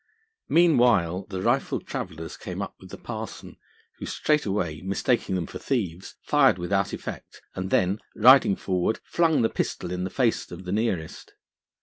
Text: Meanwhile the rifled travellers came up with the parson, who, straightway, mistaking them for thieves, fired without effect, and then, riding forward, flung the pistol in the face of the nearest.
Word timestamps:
Meanwhile 0.49 1.27
the 1.29 1.43
rifled 1.43 1.85
travellers 1.85 2.35
came 2.35 2.59
up 2.59 2.73
with 2.79 2.89
the 2.89 2.97
parson, 2.97 3.57
who, 3.99 4.07
straightway, 4.07 4.81
mistaking 4.81 5.35
them 5.35 5.45
for 5.45 5.59
thieves, 5.59 6.15
fired 6.25 6.57
without 6.57 6.91
effect, 6.91 7.39
and 7.53 7.69
then, 7.69 7.99
riding 8.15 8.55
forward, 8.55 8.99
flung 9.03 9.43
the 9.43 9.47
pistol 9.47 9.91
in 9.91 10.03
the 10.03 10.09
face 10.09 10.49
of 10.51 10.65
the 10.65 10.71
nearest. 10.71 11.33